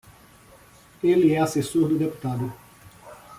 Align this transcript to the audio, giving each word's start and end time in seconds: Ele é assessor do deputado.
Ele 1.03 1.31
é 1.33 1.39
assessor 1.39 1.87
do 1.87 1.95
deputado. 1.95 2.51